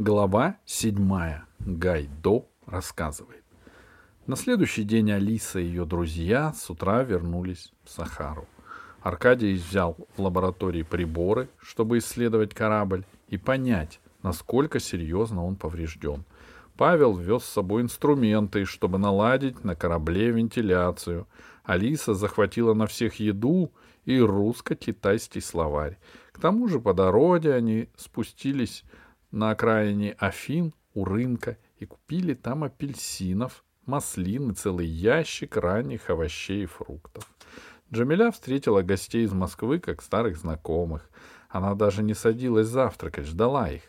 Глава 0.00 0.58
седьмая. 0.64 1.44
Гайдо 1.58 2.46
рассказывает. 2.66 3.42
На 4.28 4.36
следующий 4.36 4.84
день 4.84 5.10
Алиса 5.10 5.58
и 5.58 5.64
ее 5.64 5.84
друзья 5.86 6.52
с 6.52 6.70
утра 6.70 7.02
вернулись 7.02 7.72
в 7.82 7.90
Сахару. 7.90 8.46
Аркадий 9.02 9.54
взял 9.54 9.96
в 10.16 10.22
лаборатории 10.22 10.84
приборы, 10.84 11.48
чтобы 11.58 11.98
исследовать 11.98 12.54
корабль 12.54 13.06
и 13.26 13.38
понять, 13.38 13.98
насколько 14.22 14.78
серьезно 14.78 15.44
он 15.44 15.56
поврежден. 15.56 16.24
Павел 16.76 17.16
вез 17.16 17.42
с 17.42 17.54
собой 17.54 17.82
инструменты, 17.82 18.66
чтобы 18.66 18.98
наладить 18.98 19.64
на 19.64 19.74
корабле 19.74 20.30
вентиляцию. 20.30 21.26
Алиса 21.64 22.14
захватила 22.14 22.72
на 22.72 22.86
всех 22.86 23.16
еду 23.16 23.72
и 24.04 24.20
русско-китайский 24.20 25.40
словарь. 25.40 25.98
К 26.30 26.38
тому 26.38 26.68
же 26.68 26.78
по 26.78 26.94
дороге 26.94 27.52
они 27.52 27.88
спустились 27.96 28.84
на 29.30 29.50
окраине 29.50 30.12
Афин 30.18 30.74
у 30.94 31.04
рынка 31.04 31.58
и 31.78 31.86
купили 31.86 32.34
там 32.34 32.64
апельсинов, 32.64 33.64
маслин 33.84 34.50
и 34.50 34.54
целый 34.54 34.86
ящик 34.86 35.56
ранних 35.56 36.10
овощей 36.10 36.64
и 36.64 36.66
фруктов. 36.66 37.30
Джамиля 37.92 38.30
встретила 38.30 38.82
гостей 38.82 39.24
из 39.24 39.32
Москвы 39.32 39.78
как 39.78 40.02
старых 40.02 40.36
знакомых. 40.36 41.08
Она 41.48 41.74
даже 41.74 42.02
не 42.02 42.14
садилась 42.14 42.68
завтракать, 42.68 43.26
ждала 43.26 43.70
их. 43.70 43.82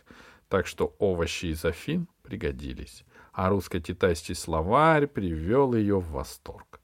Так 0.47 0.67
что 0.67 0.95
овощи 0.99 1.47
из 1.47 1.65
Афин 1.65 2.07
пригодились. 2.23 3.03
А 3.33 3.49
русско-китайский 3.49 4.33
словарь 4.33 5.07
привел 5.07 5.73
ее 5.73 5.99
в 5.99 6.11
восторг. 6.11 6.79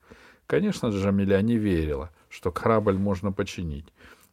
Конечно, 0.47 0.87
Джамиля 0.87 1.41
не 1.41 1.57
верила, 1.57 2.11
что 2.29 2.51
корабль 2.51 2.97
можно 2.97 3.31
починить, 3.31 3.91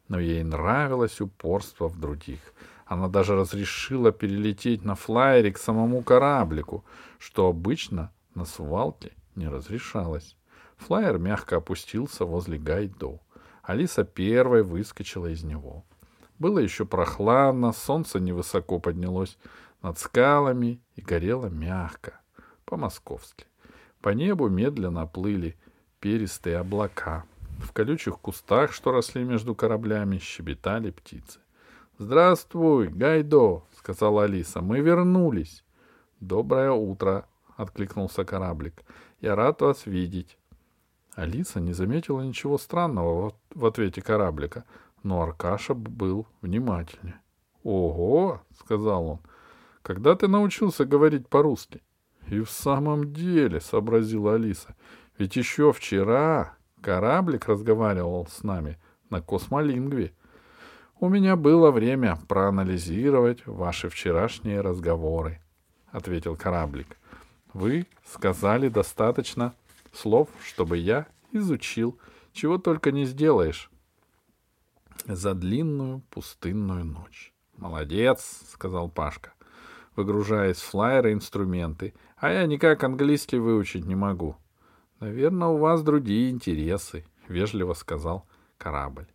но 0.08 0.20
ей 0.20 0.42
нравилось 0.42 1.20
упорство 1.20 1.88
в 1.88 1.98
других— 1.98 2.40
она 2.92 3.08
даже 3.08 3.34
разрешила 3.34 4.12
перелететь 4.12 4.84
на 4.84 4.94
флайере 4.94 5.52
к 5.52 5.58
самому 5.58 6.02
кораблику, 6.02 6.84
что 7.18 7.48
обычно 7.48 8.12
на 8.34 8.44
свалке 8.44 9.12
не 9.34 9.48
разрешалось. 9.48 10.36
Флайер 10.76 11.18
мягко 11.18 11.56
опустился 11.56 12.24
возле 12.26 12.58
Гайдо. 12.58 13.20
Алиса 13.62 14.04
первой 14.04 14.62
выскочила 14.62 15.28
из 15.28 15.42
него. 15.42 15.84
Было 16.38 16.58
еще 16.58 16.84
прохладно, 16.84 17.72
солнце 17.72 18.20
невысоко 18.20 18.78
поднялось 18.78 19.38
над 19.80 19.98
скалами 19.98 20.82
и 20.96 21.00
горело 21.00 21.46
мягко, 21.46 22.20
по-московски. 22.64 23.46
По 24.00 24.10
небу 24.10 24.48
медленно 24.48 25.06
плыли 25.06 25.56
перистые 26.00 26.58
облака. 26.58 27.24
В 27.58 27.72
колючих 27.72 28.18
кустах, 28.18 28.72
что 28.72 28.90
росли 28.90 29.22
между 29.22 29.54
кораблями, 29.54 30.18
щебетали 30.18 30.90
птицы. 30.90 31.41
«Здравствуй, 32.02 32.88
Гайдо!»— 32.88 33.62
сказала 33.78 34.24
Алиса. 34.24 34.60
«Мы 34.60 34.80
вернулись!» 34.80 35.64
«Доброе 36.18 36.72
утро!»— 36.72 37.28
откликнулся 37.56 38.24
кораблик. 38.24 38.82
«Я 39.20 39.36
рад 39.36 39.60
вас 39.60 39.86
видеть!» 39.86 40.36
Алиса 41.14 41.60
не 41.60 41.72
заметила 41.72 42.20
ничего 42.20 42.58
странного 42.58 43.34
в 43.54 43.64
ответе 43.64 44.02
кораблика, 44.02 44.64
но 45.04 45.22
Аркаша 45.22 45.74
был 45.74 46.26
внимательнее. 46.40 47.20
«Ого!»— 47.62 48.42
сказал 48.58 49.06
он. 49.06 49.18
«Когда 49.82 50.16
ты 50.16 50.26
научился 50.26 50.84
говорить 50.84 51.28
по-русски?» 51.28 51.82
«И 52.26 52.40
в 52.40 52.50
самом 52.50 53.12
деле»,— 53.12 53.60
сообразила 53.60 54.34
Алиса,— 54.34 54.74
«ведь 55.18 55.36
еще 55.36 55.72
вчера 55.72 56.56
кораблик 56.80 57.46
разговаривал 57.46 58.26
с 58.26 58.42
нами 58.42 58.76
на 59.08 59.22
космолингве». 59.22 60.12
У 61.02 61.08
меня 61.08 61.34
было 61.34 61.72
время 61.72 62.16
проанализировать 62.28 63.44
ваши 63.44 63.88
вчерашние 63.88 64.60
разговоры, 64.60 65.40
ответил 65.90 66.36
кораблик. 66.36 66.96
Вы 67.52 67.88
сказали 68.06 68.68
достаточно 68.68 69.52
слов, 69.92 70.28
чтобы 70.44 70.76
я 70.76 71.08
изучил, 71.32 71.98
чего 72.32 72.56
только 72.56 72.92
не 72.92 73.04
сделаешь 73.04 73.68
за 75.04 75.34
длинную 75.34 76.02
пустынную 76.08 76.84
ночь. 76.84 77.32
Молодец, 77.56 78.44
сказал 78.52 78.88
Пашка, 78.88 79.32
выгружая 79.96 80.52
из 80.52 80.60
флайера 80.60 81.12
инструменты, 81.12 81.94
а 82.16 82.30
я 82.30 82.46
никак 82.46 82.84
английский 82.84 83.38
выучить 83.38 83.86
не 83.86 83.96
могу. 83.96 84.36
Наверное, 85.00 85.48
у 85.48 85.56
вас 85.56 85.82
другие 85.82 86.30
интересы, 86.30 87.04
вежливо 87.26 87.74
сказал 87.74 88.24
корабль. 88.56 89.08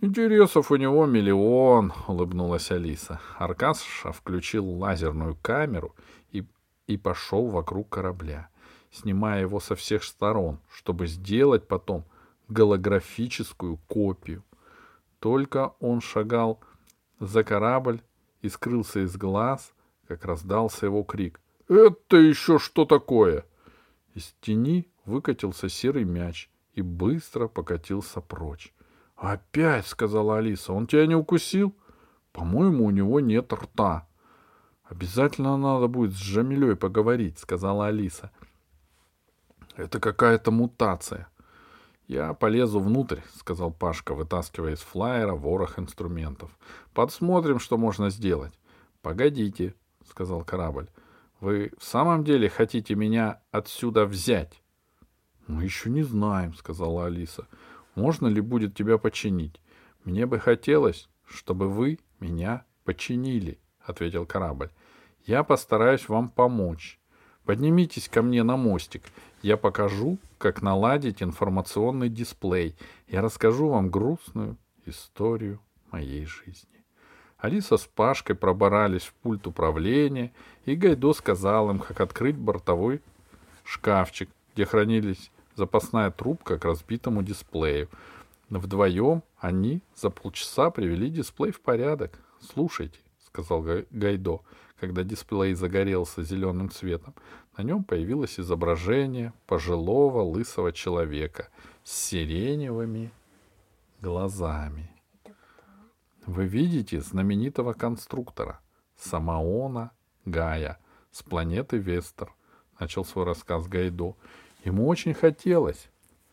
«Интересов 0.00 0.70
у 0.70 0.76
него 0.76 1.06
миллион»,— 1.06 1.92
улыбнулась 2.08 2.70
Алиса. 2.70 3.20
Аркаша 3.38 4.12
включил 4.12 4.68
лазерную 4.68 5.36
камеру 5.40 5.94
и, 6.30 6.44
и 6.86 6.96
пошел 6.96 7.46
вокруг 7.46 7.88
корабля, 7.88 8.48
снимая 8.90 9.40
его 9.42 9.60
со 9.60 9.74
всех 9.74 10.04
сторон, 10.04 10.58
чтобы 10.70 11.06
сделать 11.06 11.66
потом 11.66 12.04
голографическую 12.48 13.78
копию. 13.88 14.44
Только 15.20 15.74
он 15.80 16.00
шагал 16.00 16.60
за 17.18 17.44
корабль 17.44 18.02
и 18.42 18.48
скрылся 18.48 19.00
из 19.00 19.16
глаз, 19.16 19.72
как 20.06 20.24
раздался 20.24 20.86
его 20.86 21.02
крик. 21.02 21.40
«Это 21.68 22.18
еще 22.18 22.58
что 22.58 22.84
такое?» 22.84 23.46
Из 24.14 24.34
тени 24.40 24.86
выкатился 25.06 25.68
серый 25.68 26.04
мяч 26.04 26.50
и 26.74 26.82
быстро 26.82 27.48
покатился 27.48 28.20
прочь. 28.20 28.72
«Опять»,— 29.24 29.86
сказала 29.86 30.36
Алиса,— 30.36 30.72
«он 30.74 30.86
тебя 30.86 31.06
не 31.06 31.14
укусил?» 31.14 31.74
«По-моему, 32.32 32.84
у 32.84 32.90
него 32.90 33.20
нет 33.20 33.50
рта». 33.54 34.06
«Обязательно 34.84 35.56
надо 35.56 35.88
будет 35.88 36.12
с 36.12 36.18
Жамилей 36.18 36.76
поговорить»,— 36.76 37.38
сказала 37.38 37.86
Алиса. 37.86 38.30
«Это 39.76 39.98
какая-то 39.98 40.50
мутация». 40.50 41.28
«Я 42.06 42.34
полезу 42.34 42.80
внутрь»,— 42.80 43.20
сказал 43.34 43.70
Пашка, 43.72 44.14
вытаскивая 44.14 44.74
из 44.74 44.80
флайера 44.80 45.32
ворох 45.32 45.78
инструментов. 45.78 46.50
«Подсмотрим, 46.92 47.60
что 47.60 47.78
можно 47.78 48.10
сделать». 48.10 48.52
«Погодите»,— 49.00 49.74
сказал 50.06 50.44
корабль. 50.44 50.90
«Вы 51.40 51.72
в 51.78 51.84
самом 51.84 52.24
деле 52.24 52.50
хотите 52.50 52.94
меня 52.94 53.40
отсюда 53.52 54.04
взять?» 54.04 54.62
«Мы 55.46 55.64
еще 55.64 55.88
не 55.88 56.02
знаем»,— 56.02 56.52
сказала 56.56 57.06
Алиса 57.06 57.46
можно 57.94 58.26
ли 58.26 58.40
будет 58.40 58.74
тебя 58.74 58.98
починить? 58.98 59.60
Мне 60.04 60.26
бы 60.26 60.38
хотелось, 60.38 61.08
чтобы 61.26 61.68
вы 61.68 61.98
меня 62.20 62.64
починили, 62.84 63.58
ответил 63.80 64.26
корабль. 64.26 64.70
Я 65.26 65.42
постараюсь 65.42 66.08
вам 66.08 66.28
помочь. 66.28 66.98
Поднимитесь 67.44 68.08
ко 68.08 68.22
мне 68.22 68.42
на 68.42 68.56
мостик. 68.56 69.02
Я 69.42 69.56
покажу, 69.56 70.18
как 70.38 70.62
наладить 70.62 71.22
информационный 71.22 72.08
дисплей. 72.08 72.74
Я 73.06 73.22
расскажу 73.22 73.68
вам 73.68 73.90
грустную 73.90 74.56
историю 74.86 75.60
моей 75.90 76.26
жизни. 76.26 76.84
Алиса 77.38 77.76
с 77.76 77.86
Пашкой 77.86 78.36
проборались 78.36 79.02
в 79.02 79.12
пульт 79.14 79.46
управления, 79.46 80.32
и 80.64 80.74
Гайдо 80.74 81.12
сказал 81.12 81.70
им, 81.70 81.78
как 81.78 82.00
открыть 82.00 82.36
бортовой 82.36 83.02
шкафчик, 83.64 84.30
где 84.54 84.64
хранились 84.64 85.30
запасная 85.54 86.10
трубка 86.10 86.58
к 86.58 86.64
разбитому 86.64 87.22
дисплею. 87.22 87.88
Вдвоем 88.50 89.22
они 89.38 89.82
за 89.96 90.10
полчаса 90.10 90.70
привели 90.70 91.10
дисплей 91.10 91.52
в 91.52 91.60
порядок. 91.60 92.18
«Слушайте»,— 92.40 92.98
сказал 93.26 93.64
Гайдо, 93.90 94.40
когда 94.78 95.02
дисплей 95.02 95.54
загорелся 95.54 96.22
зеленым 96.22 96.70
цветом, 96.70 97.14
на 97.56 97.62
нем 97.62 97.84
появилось 97.84 98.38
изображение 98.38 99.32
пожилого 99.46 100.22
лысого 100.22 100.72
человека 100.72 101.48
с 101.84 101.92
сиреневыми 101.92 103.12
глазами. 104.00 104.90
Вы 106.26 106.46
видите 106.46 107.00
знаменитого 107.00 107.74
конструктора 107.74 108.60
Самаона 108.96 109.92
Гая 110.24 110.78
с 111.10 111.22
планеты 111.22 111.78
Вестер, 111.78 112.32
начал 112.80 113.04
свой 113.04 113.24
рассказ 113.24 113.66
Гайдо. 113.68 114.16
Ему 114.64 114.88
очень 114.88 115.12
хотелось, 115.12 115.90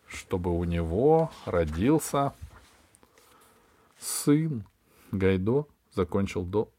чтобы 0.07 0.57
у 0.57 0.63
него 0.63 1.31
родился 1.45 2.33
сын. 3.99 4.63
Гайдо 5.11 5.67
закончил 5.93 6.45
до... 6.45 6.69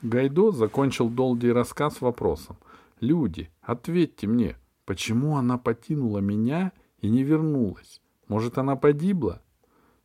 Гайдо 0.00 0.52
закончил 0.52 1.10
долгий 1.10 1.52
рассказ 1.52 2.00
вопросом. 2.00 2.56
«Люди, 3.00 3.50
ответьте 3.60 4.26
мне, 4.26 4.56
почему 4.86 5.36
она 5.36 5.58
потянула 5.58 6.20
меня 6.20 6.72
и 7.00 7.10
не 7.10 7.22
вернулась? 7.22 8.00
Может, 8.28 8.56
она 8.56 8.76
погибла?» 8.76 9.42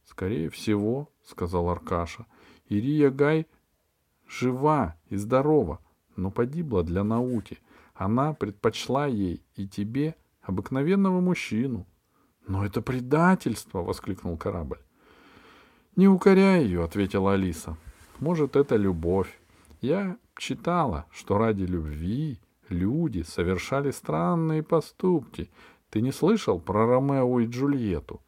«Скорее 0.05 0.49
всего»,— 0.49 1.09
сказал 1.23 1.69
Аркаша. 1.69 2.25
«Ирия 2.67 3.09
Гай 3.09 3.47
жива 4.27 4.95
и 5.09 5.15
здорова, 5.15 5.79
но 6.15 6.31
погибла 6.31 6.83
для 6.83 7.03
науки. 7.03 7.59
Она 7.93 8.33
предпочла 8.33 9.07
ей 9.07 9.43
и 9.55 9.67
тебе 9.67 10.15
обыкновенного 10.41 11.21
мужчину. 11.21 11.85
Но 12.47 12.65
это 12.65 12.81
предательство, 12.81 13.81
воскликнул 13.81 14.37
корабль. 14.37 14.79
Не 15.95 16.07
укоряй 16.07 16.63
ее, 16.63 16.83
ответила 16.83 17.33
Алиса. 17.33 17.77
Может, 18.19 18.55
это 18.55 18.75
любовь. 18.75 19.39
Я 19.81 20.17
читала, 20.35 21.05
что 21.11 21.37
ради 21.37 21.63
любви 21.63 22.39
люди 22.69 23.21
совершали 23.21 23.91
странные 23.91 24.63
поступки. 24.63 25.51
Ты 25.89 26.01
не 26.01 26.11
слышал 26.11 26.59
про 26.59 26.87
Ромео 26.87 27.39
и 27.39 27.45
Джульетту? 27.45 28.21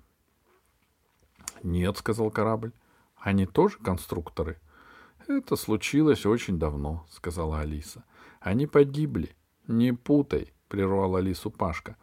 Нет, 1.66 1.98
сказал 1.98 2.30
корабль. 2.30 2.72
Они 3.18 3.48
тоже 3.48 3.80
конструкторы? 3.80 4.60
Это 5.28 5.56
случилось 5.56 6.26
очень 6.28 6.60
давно, 6.60 7.08
сказала 7.10 7.62
Алиса. 7.62 8.04
Они 8.40 8.68
погибли. 8.68 9.36
Не 9.68 9.92
путай, 9.92 10.54
прервал 10.68 11.16
Алису 11.16 11.50
Пашка. 11.50 11.98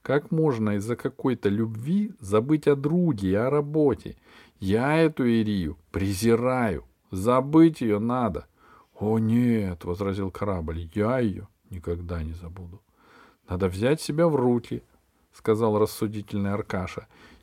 Как 0.00 0.30
можно 0.30 0.76
из-за 0.76 0.94
какой-то 0.94 1.48
любви 1.48 2.12
забыть 2.20 2.68
о 2.68 2.76
друге 2.76 3.30
и 3.30 3.34
о 3.34 3.50
работе? 3.50 4.16
Я 4.60 4.96
эту 4.98 5.24
Ирию 5.24 5.76
презираю. 5.90 6.84
Забыть 7.10 7.80
ее 7.80 7.98
надо.— 7.98 8.46
О, 9.00 9.18
нет,— 9.18 9.84
возразил 9.84 10.30
корабль,— 10.30 10.88
я 10.94 11.18
ее 11.18 11.48
никогда 11.68 12.22
не 12.22 12.32
забуду.— 12.32 12.80
Надо 13.48 13.66
взять 13.66 14.00
себя 14.00 14.28
в 14.28 14.36
руки,— 14.36 14.84
сказал 15.32 15.80
рассудительный 15.80 16.52
Аркаша.— 16.52 17.08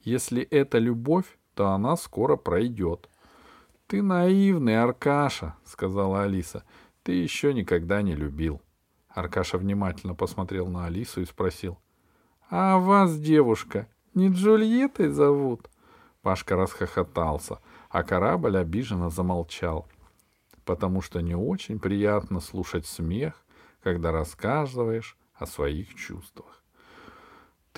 Если 0.00 0.42
это 0.42 0.78
любовь, 0.78 1.38
то 1.54 1.68
она 1.68 1.96
скоро 1.96 2.36
пройдет.— 2.36 3.08
Ты 3.86 4.02
наивный, 4.02 4.80
Аркаша,— 4.80 5.56
сказала 5.64 6.22
Алиса.— 6.22 6.64
Ты 7.02 7.12
еще 7.12 7.54
никогда 7.54 8.02
не 8.02 8.14
любил. 8.14 8.60
Аркаша 9.08 9.58
внимательно 9.58 10.14
посмотрел 10.14 10.68
на 10.68 10.86
Алису 10.86 11.22
и 11.22 11.24
спросил.— 11.24 11.78
А 12.50 12.78
вас, 12.78 13.18
девушка, 13.18 13.88
не 14.14 14.28
Джульеттой 14.28 15.08
зовут? 15.08 15.70
Пашка 16.22 16.56
расхохотался, 16.56 17.58
а 17.88 18.02
корабль 18.02 18.58
обиженно 18.58 19.10
замолчал— 19.10 19.88
потому 20.68 21.00
что 21.00 21.22
не 21.22 21.34
очень 21.34 21.78
приятно 21.78 22.40
слушать 22.40 22.84
смех, 22.84 23.42
когда 23.82 24.12
рассказываешь 24.12 25.16
о 25.32 25.46
своих 25.46 25.94
чувствах. 25.94 26.62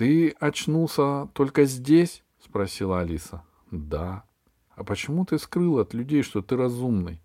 «Ты 0.01 0.31
очнулся 0.39 1.27
только 1.35 1.65
здесь?»— 1.65 2.23
спросила 2.43 3.01
Алиса. 3.01 3.43
«Да». 3.69 4.23
«А 4.71 4.83
почему 4.83 5.25
ты 5.25 5.37
скрыл 5.37 5.77
от 5.77 5.93
людей, 5.93 6.23
что 6.23 6.41
ты 6.41 6.57
разумный?» 6.57 7.21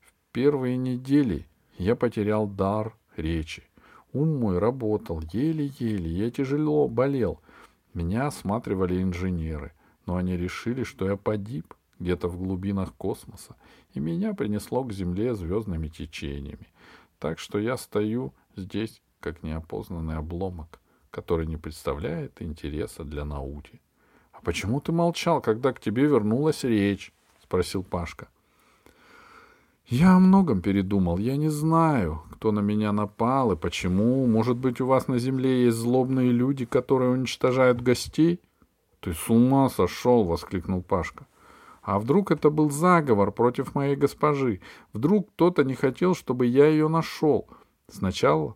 «В 0.00 0.10
первые 0.32 0.78
недели 0.78 1.46
я 1.76 1.96
потерял 1.96 2.46
дар 2.46 2.96
речи. 3.16 3.64
Ум 4.14 4.38
мой 4.38 4.58
работал 4.58 5.20
еле-еле, 5.30 6.10
я 6.10 6.30
тяжело 6.30 6.88
болел. 6.88 7.38
Меня 7.92 8.28
осматривали 8.28 9.02
инженеры, 9.02 9.74
но 10.06 10.16
они 10.16 10.38
решили, 10.38 10.84
что 10.84 11.04
я 11.06 11.18
погиб 11.18 11.74
где-то 11.98 12.28
в 12.28 12.38
глубинах 12.38 12.94
космоса, 12.94 13.56
и 13.92 14.00
меня 14.00 14.32
принесло 14.32 14.84
к 14.84 14.92
Земле 14.94 15.34
звездными 15.34 15.88
течениями. 15.88 16.68
Так 17.18 17.38
что 17.38 17.58
я 17.58 17.76
стою 17.76 18.32
здесь, 18.56 19.02
как 19.20 19.42
неопознанный 19.42 20.16
обломок, 20.16 20.80
который 21.10 21.46
не 21.46 21.56
представляет 21.56 22.40
интереса 22.40 23.04
для 23.04 23.24
науки.— 23.24 23.80
А 24.32 24.40
почему 24.42 24.80
ты 24.80 24.92
молчал, 24.92 25.40
когда 25.40 25.72
к 25.72 25.80
тебе 25.80 26.04
вернулась 26.04 26.64
речь?— 26.64 27.12
спросил 27.42 27.82
Пашка.— 27.82 28.28
Я 29.86 30.14
о 30.16 30.18
многом 30.18 30.62
передумал. 30.62 31.18
Я 31.18 31.36
не 31.36 31.48
знаю, 31.48 32.22
кто 32.32 32.52
на 32.52 32.60
меня 32.60 32.92
напал 32.92 33.52
и 33.52 33.56
почему. 33.56 34.26
Может 34.26 34.56
быть, 34.56 34.80
у 34.80 34.86
вас 34.86 35.08
на 35.08 35.18
Земле 35.18 35.64
есть 35.64 35.76
злобные 35.76 36.30
люди, 36.30 36.64
которые 36.64 37.10
уничтожают 37.10 37.82
гостей?— 37.82 38.40
Ты 39.00 39.14
с 39.14 39.28
ума 39.28 39.68
сошел!— 39.68 40.24
воскликнул 40.24 40.82
Пашка. 40.82 41.26
А 41.82 41.98
вдруг 41.98 42.30
это 42.30 42.50
был 42.50 42.70
заговор 42.70 43.32
против 43.32 43.74
моей 43.74 43.96
госпожи? 43.96 44.60
Вдруг 44.92 45.30
кто-то 45.30 45.64
не 45.64 45.74
хотел, 45.74 46.14
чтобы 46.14 46.46
я 46.46 46.66
ее 46.66 46.88
нашел? 46.88 47.48
Сначала 47.88 48.54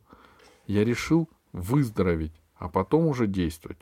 я 0.66 0.84
решил 0.84 1.28
выздороветь, 1.52 2.40
а 2.64 2.70
потом 2.70 3.06
уже 3.08 3.26
действовать. 3.26 3.76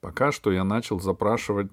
Пока 0.00 0.32
что 0.32 0.50
я 0.50 0.64
начал 0.64 0.98
запрашивать, 0.98 1.70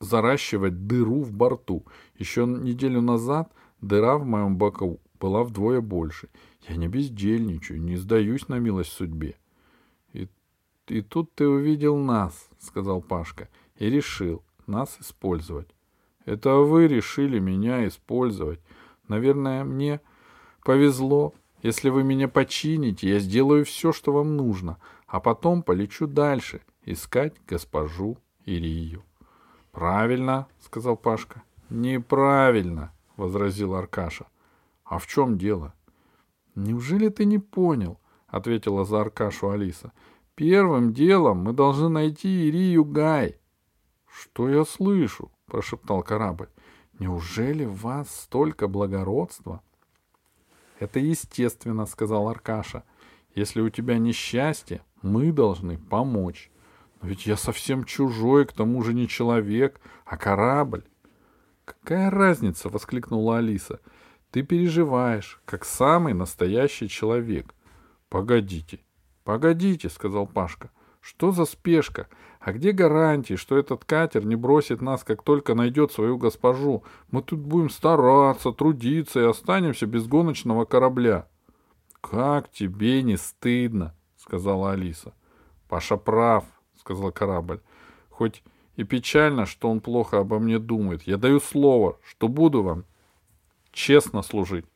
заращивать 0.00 0.88
дыру 0.88 1.22
в 1.22 1.32
борту. 1.32 1.86
Еще 2.18 2.44
неделю 2.44 3.00
назад 3.00 3.52
дыра 3.80 4.18
в 4.18 4.24
моем 4.24 4.56
боку 4.56 5.00
была 5.20 5.44
вдвое 5.44 5.80
больше. 5.80 6.28
Я 6.68 6.74
не 6.74 6.88
бездельничаю, 6.88 7.80
не 7.80 7.94
сдаюсь 7.94 8.48
на 8.48 8.58
милость 8.58 8.90
судьбе. 8.90 9.36
И, 10.12 10.28
и 10.88 11.02
тут 11.02 11.32
ты 11.36 11.46
увидел 11.46 11.96
нас,— 11.96 12.48
сказал 12.58 13.00
Пашка,— 13.00 13.48
и 13.76 13.88
решил, 13.88 14.42
нас 14.66 14.96
использовать. 14.98 15.68
Это 16.24 16.56
вы 16.56 16.88
решили 16.88 17.38
меня 17.38 17.86
использовать. 17.86 18.58
Наверное, 19.06 19.62
мне 19.62 20.00
повезло. 20.64 21.32
Если 21.64 21.88
вы 21.88 22.04
меня 22.04 22.28
почините, 22.28 23.08
я 23.08 23.18
сделаю 23.18 23.64
все, 23.64 23.90
что 23.90 24.12
вам 24.12 24.36
нужно, 24.36 24.76
а 25.06 25.18
потом 25.18 25.62
полечу 25.62 26.06
дальше 26.06 26.60
искать 26.84 27.34
госпожу 27.48 28.18
Ирию.— 28.44 29.02
Правильно,— 29.72 30.46
сказал 30.60 30.94
Пашка.— 30.98 31.42
Неправильно,— 31.70 32.92
возразил 33.16 33.74
Аркаша.— 33.74 34.26
А 34.84 34.98
в 34.98 35.06
чем 35.06 35.38
дело?— 35.38 35.72
Неужели 36.54 37.08
ты 37.08 37.24
не 37.24 37.38
понял?— 37.38 37.98
ответила 38.28 38.84
за 38.84 39.00
Аркашу 39.00 39.48
Алиса.— 39.48 39.92
Первым 40.34 40.92
делом 40.92 41.38
мы 41.38 41.54
должны 41.54 41.88
найти 41.88 42.46
Ирию 42.46 42.84
Гай.— 42.84 43.38
«Что 44.06 44.50
я 44.50 44.66
слышу?»— 44.66 45.30
прошептал 45.46 46.02
корабль. 46.02 46.50
«Неужели 46.98 47.64
в 47.64 47.80
вас 47.80 48.14
столько 48.14 48.68
благородства?» 48.68 49.62
«Это 50.84 51.00
естественно»,— 51.00 51.86
сказал 51.86 52.28
Аркаша. 52.28 52.84
«Если 53.34 53.62
у 53.62 53.70
тебя 53.70 53.96
несчастье, 53.96 54.82
мы 55.00 55.32
должны 55.32 55.78
помочь. 55.78 56.50
Но 57.00 57.08
ведь 57.08 57.24
я 57.24 57.38
совсем 57.38 57.84
чужой, 57.84 58.44
к 58.44 58.52
тому 58.52 58.82
же 58.82 58.92
не 58.92 59.08
человек, 59.08 59.80
а 60.04 60.18
корабль». 60.18 60.84
«Какая 61.64 62.10
разница?»— 62.10 62.68
воскликнула 62.70 63.38
Алиса. 63.38 63.80
«Ты 64.30 64.42
переживаешь, 64.42 65.40
как 65.46 65.64
самый 65.64 66.12
настоящий 66.12 66.90
человек». 66.90 67.54
«Погодите, 68.10 68.80
погодите»,— 69.24 69.88
сказал 69.88 70.26
Пашка. 70.26 70.70
«Что 71.04 71.32
за 71.32 71.44
спешка? 71.44 72.08
А 72.40 72.54
где 72.54 72.72
гарантии, 72.72 73.34
что 73.34 73.58
этот 73.58 73.84
катер 73.84 74.24
не 74.24 74.36
бросит 74.36 74.80
нас, 74.80 75.04
как 75.04 75.22
только 75.22 75.54
найдет 75.54 75.92
свою 75.92 76.16
госпожу? 76.16 76.82
Мы 77.10 77.20
тут 77.20 77.40
будем 77.40 77.68
стараться, 77.68 78.52
трудиться 78.52 79.20
и 79.20 79.24
останемся 79.24 79.84
без 79.84 80.06
гоночного 80.06 80.64
корабля.— 80.64 81.28
Как 82.00 82.50
тебе 82.50 83.02
не 83.02 83.18
стыдно,— 83.18 83.94
сказала 84.16 84.72
Алиса.— 84.72 85.12
Паша 85.68 85.98
прав,— 85.98 86.46
сказал 86.80 87.12
корабль.— 87.12 87.60
Хоть 88.08 88.42
и 88.76 88.84
печально, 88.84 89.44
что 89.44 89.68
он 89.68 89.80
плохо 89.80 90.20
обо 90.20 90.38
мне 90.38 90.58
думает. 90.58 91.02
Я 91.02 91.18
даю 91.18 91.38
слово, 91.38 91.98
что 92.02 92.28
буду 92.28 92.62
вам 92.62 92.86
честно 93.72 94.22
служить.— 94.22 94.64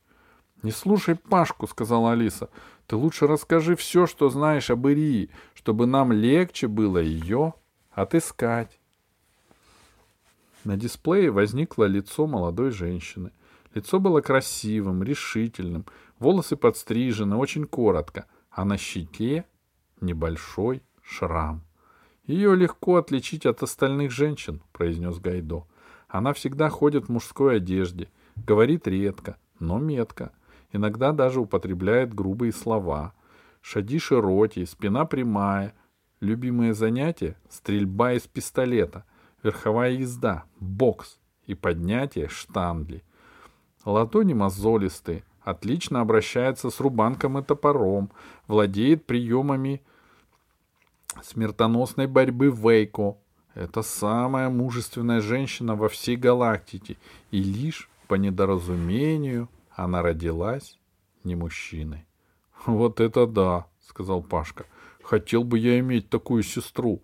Не 0.62 0.72
слушай 0.72 1.14
Пашку,— 1.14 1.66
сказала 1.68 2.12
Алиса. 2.12 2.50
Ты 2.86 2.96
лучше 2.96 3.26
расскажи 3.26 3.76
все, 3.76 4.06
что 4.06 4.28
знаешь 4.28 4.70
об 4.70 4.88
Ирии, 4.88 5.30
чтобы 5.54 5.86
нам 5.86 6.10
легче 6.10 6.66
было 6.66 6.98
ее 6.98 7.54
отыскать. 7.92 8.80
На 10.64 10.76
дисплее 10.76 11.30
возникло 11.30 11.84
лицо 11.84 12.26
молодой 12.26 12.70
женщины. 12.70 13.30
Лицо 13.74 14.00
было 14.00 14.20
красивым, 14.20 15.02
решительным, 15.02 15.84
волосы 16.18 16.56
подстрижены 16.56 17.36
очень 17.36 17.66
коротко, 17.66 18.26
а 18.50 18.64
на 18.64 18.78
щеке 18.78 19.44
небольшой 20.00 20.82
шрам. 21.02 21.62
Ее 22.24 22.56
легко 22.56 22.96
отличить 22.96 23.46
от 23.46 23.62
остальных 23.62 24.10
женщин, 24.10 24.62
произнес 24.72 25.18
Гайдо. 25.18 25.66
Она 26.08 26.32
всегда 26.32 26.68
ходит 26.68 27.06
в 27.06 27.08
мужской 27.10 27.56
одежде, 27.56 28.08
говорит 28.34 28.88
редко, 28.88 29.36
но 29.60 29.78
метко 29.78 30.32
иногда 30.72 31.12
даже 31.12 31.40
употребляет 31.40 32.14
грубые 32.14 32.52
слова. 32.52 33.12
Шаги 33.60 33.98
широкие, 33.98 34.66
спина 34.66 35.04
прямая. 35.04 35.74
Любимое 36.20 36.74
занятие— 36.74 37.36
стрельба 37.48 38.14
из 38.14 38.26
пистолета, 38.26 39.04
верховая 39.42 39.92
езда, 39.92 40.44
бокс 40.58 41.18
и 41.46 41.54
поднятие 41.54 42.28
штангли. 42.28 43.04
Ладони 43.84 44.34
мозолистые, 44.34 45.22
отлично 45.42 46.00
обращается 46.00 46.70
с 46.70 46.80
рубанком 46.80 47.38
и 47.38 47.42
топором, 47.42 48.10
владеет 48.48 49.06
приемами 49.06 49.80
смертоносной 51.22 52.06
борьбы 52.06 52.50
Вейко. 52.50 53.16
Это 53.54 53.82
самая 53.82 54.50
мужественная 54.50 55.20
женщина 55.20 55.74
во 55.74 55.88
всей 55.88 56.16
галактике, 56.16 56.96
и 57.30 57.42
лишь 57.42 57.88
по 58.08 58.14
недоразумению 58.14 59.48
она 59.84 60.02
родилась 60.02 60.78
не 61.24 61.36
мужчиной.— 61.36 62.06
Вот 62.66 63.00
это 63.00 63.26
да,— 63.26 63.66
сказал 63.80 64.22
Пашка. 64.22 64.66
Хотел 65.08 65.42
бы 65.42 65.58
я 65.58 65.78
иметь 65.78 66.10
такую 66.10 66.42
сестру. 66.42 67.00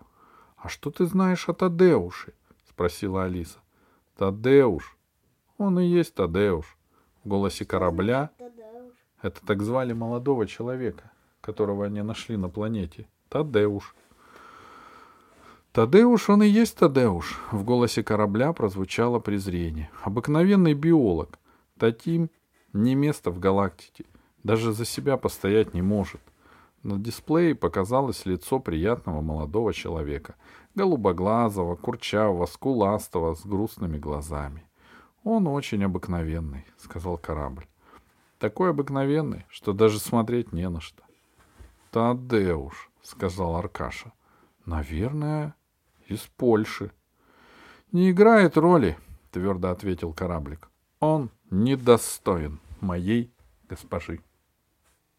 А 0.58 0.68
что 0.68 0.90
ты 0.90 1.06
знаешь 1.06 1.48
о 1.48 1.54
Тадеуше? 1.54 2.34
спросила 2.68 3.24
Алиса. 3.24 3.60
Тадеуш. 4.18 4.98
Он 5.56 5.80
и 5.80 5.86
есть 5.86 6.14
Тадеуш. 6.14 6.76
В 7.22 7.28
голосе 7.28 7.64
корабля 7.64 8.30
это 9.22 9.40
так 9.46 9.62
звали 9.62 9.94
молодого 9.94 10.46
человека, 10.46 11.12
которого 11.40 11.86
они 11.86 12.02
нашли 12.02 12.36
на 12.36 12.50
планете. 12.50 13.08
Тадеуш. 13.30 13.94
Тадеуш, 15.72 16.28
он 16.28 16.42
и 16.42 16.46
есть 16.46 16.76
Тадеуш. 16.76 17.40
В 17.52 17.64
голосе 17.64 18.02
корабля 18.02 18.52
прозвучало 18.52 19.18
презрение. 19.18 19.90
Обыкновенный 20.02 20.74
биолог. 20.74 21.38
Татим 21.78 22.28
не 22.74 22.94
место 22.94 23.30
в 23.30 23.38
галактике. 23.38 24.04
Даже 24.42 24.72
за 24.72 24.84
себя 24.84 25.16
постоять 25.16 25.72
не 25.72 25.80
может. 25.80 26.20
На 26.82 26.98
дисплее 26.98 27.54
показалось 27.54 28.26
лицо 28.26 28.60
приятного 28.60 29.22
молодого 29.22 29.72
человека. 29.72 30.34
Голубоглазого, 30.74 31.76
курчавого, 31.76 32.44
скуластого, 32.44 33.34
с 33.34 33.46
грустными 33.46 33.96
глазами. 33.96 34.64
«Он 35.22 35.46
очень 35.46 35.82
обыкновенный»,— 35.82 36.66
сказал 36.76 37.16
корабль. 37.16 37.66
«Такой 38.38 38.70
обыкновенный, 38.70 39.46
что 39.48 39.72
даже 39.72 39.98
смотреть 39.98 40.52
не 40.52 40.68
на 40.68 40.82
что». 40.82 41.02
«Тадеуш»,— 41.90 42.90
сказал 43.02 43.56
Аркаша. 43.56 44.12
«Наверное, 44.66 45.54
из 46.06 46.20
Польши». 46.36 46.90
«Не 47.92 48.10
играет 48.10 48.58
роли»,— 48.58 48.98
твердо 49.30 49.70
ответил 49.70 50.12
кораблик. 50.12 50.68
«Он 51.00 51.30
недостоин 51.50 52.60
моей 52.84 53.34
госпожи». 53.68 54.20